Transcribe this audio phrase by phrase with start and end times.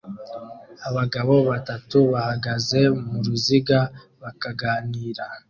[0.87, 3.79] Abagabo batatu bahagaze muruziga
[4.21, 5.25] bakaganira